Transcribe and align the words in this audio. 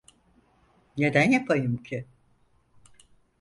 Neden 0.97 1.31
yapayım 1.31 1.83
ki? 1.83 2.05